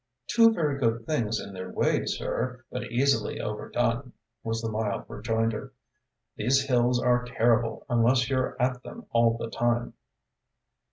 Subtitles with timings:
[0.25, 5.73] "Two very good things in their way, sir, but easily overdone," was the mild rejoinder.
[6.35, 9.93] "These hills are terrible unless you're at them all the time."